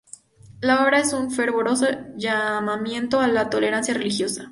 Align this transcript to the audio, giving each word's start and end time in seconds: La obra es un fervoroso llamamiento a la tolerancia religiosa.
La 0.61 0.81
obra 0.83 0.97
es 0.99 1.13
un 1.13 1.29
fervoroso 1.29 1.85
llamamiento 2.17 3.19
a 3.19 3.27
la 3.27 3.51
tolerancia 3.51 3.93
religiosa. 3.93 4.49